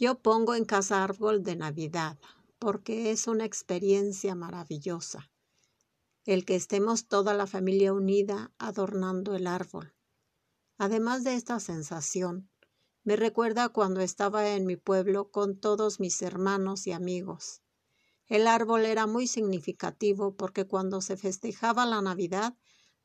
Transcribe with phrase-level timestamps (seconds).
[0.00, 2.18] Yo pongo en casa árbol de Navidad
[2.60, 5.32] porque es una experiencia maravillosa
[6.24, 9.94] el que estemos toda la familia unida adornando el árbol.
[10.76, 12.50] Además de esta sensación,
[13.02, 17.62] me recuerda cuando estaba en mi pueblo con todos mis hermanos y amigos.
[18.26, 22.56] El árbol era muy significativo porque cuando se festejaba la Navidad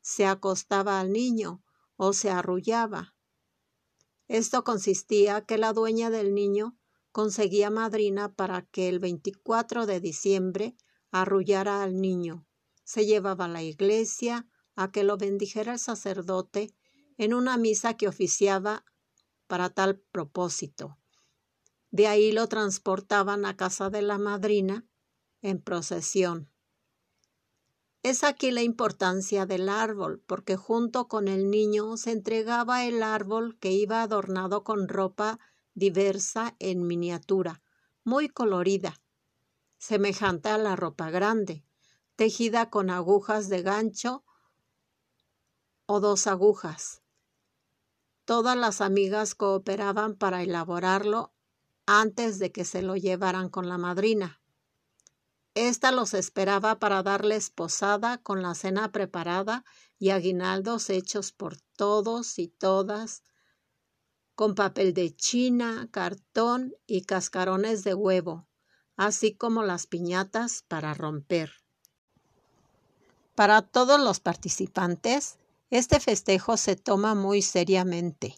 [0.02, 1.64] se acostaba al niño
[1.96, 3.16] o se arrullaba.
[4.28, 6.78] Esto consistía que la dueña del niño
[7.14, 10.75] conseguía madrina para que el 24 de diciembre
[11.11, 12.47] arrullara al niño.
[12.83, 16.75] Se llevaba a la iglesia a que lo bendijera el sacerdote
[17.18, 18.84] en una misa que oficiaba
[19.46, 20.97] para tal propósito.
[21.92, 24.87] De ahí lo transportaban a casa de la madrina
[25.43, 26.50] en procesión.
[28.01, 33.59] Es aquí la importancia del árbol, porque junto con el niño se entregaba el árbol
[33.59, 35.39] que iba adornado con ropa
[35.75, 37.61] diversa en miniatura,
[38.03, 39.02] muy colorida,
[39.78, 41.66] semejante a la ropa grande,
[42.16, 44.23] tejida con agujas de gancho
[45.86, 47.02] o dos agujas.
[48.25, 51.33] Todas las amigas cooperaban para elaborarlo
[51.86, 54.42] antes de que se lo llevaran con la madrina.
[55.55, 59.66] Esta los esperaba para darles posada con la cena preparada
[60.00, 63.23] y aguinaldos hechos por todos y todas,
[64.36, 68.48] con papel de china, cartón y cascarones de huevo,
[68.95, 71.52] así como las piñatas para romper.
[73.36, 75.38] Para todos los participantes,
[75.70, 78.36] este festejo se toma muy seriamente.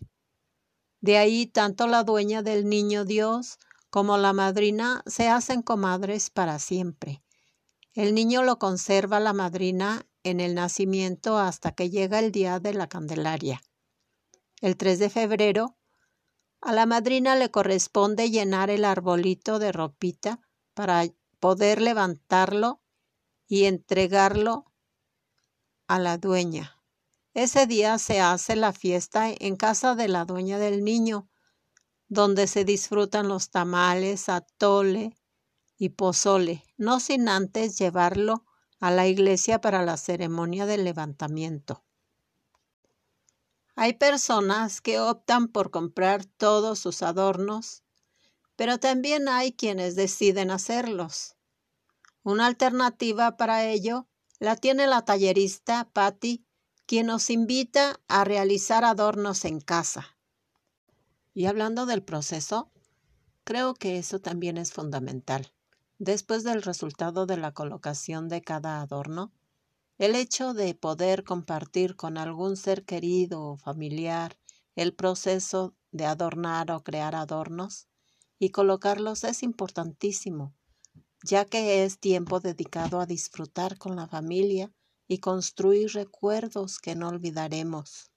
[1.01, 6.59] De ahí tanto la dueña del niño Dios como la madrina se hacen comadres para
[6.59, 7.23] siempre.
[7.93, 12.73] El niño lo conserva la madrina en el nacimiento hasta que llega el día de
[12.73, 13.61] la Candelaria.
[14.61, 15.77] El 3 de febrero,
[16.65, 20.41] a la madrina le corresponde llenar el arbolito de ropita
[20.73, 21.05] para
[21.39, 22.81] poder levantarlo
[23.47, 24.65] y entregarlo
[25.87, 26.81] a la dueña.
[27.35, 31.29] Ese día se hace la fiesta en casa de la dueña del niño,
[32.07, 35.15] donde se disfrutan los tamales, atole
[35.77, 38.43] y pozole, no sin antes llevarlo
[38.79, 41.84] a la iglesia para la ceremonia del levantamiento.
[43.75, 47.83] Hay personas que optan por comprar todos sus adornos,
[48.55, 51.35] pero también hay quienes deciden hacerlos.
[52.23, 54.07] Una alternativa para ello
[54.39, 56.45] la tiene la tallerista Patty,
[56.85, 60.17] quien nos invita a realizar adornos en casa.
[61.33, 62.71] Y hablando del proceso,
[63.43, 65.51] creo que eso también es fundamental.
[65.97, 69.33] Después del resultado de la colocación de cada adorno,
[69.97, 74.37] el hecho de poder compartir con algún ser querido o familiar
[74.75, 77.87] el proceso de adornar o crear adornos
[78.39, 80.53] y colocarlos es importantísimo,
[81.23, 84.73] ya que es tiempo dedicado a disfrutar con la familia
[85.07, 88.11] y construir recuerdos que no olvidaremos.